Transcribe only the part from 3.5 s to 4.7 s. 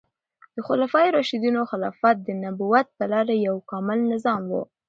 کامل نظام و.